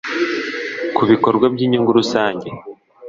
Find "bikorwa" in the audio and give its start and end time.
1.11-1.45